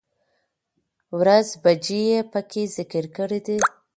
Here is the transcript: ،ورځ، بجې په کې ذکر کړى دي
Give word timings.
،ورځ، 1.19 1.47
بجې 1.63 2.03
په 2.31 2.39
کې 2.49 2.61
ذکر 2.77 3.03
کړى 3.15 3.39
دي 3.45 3.57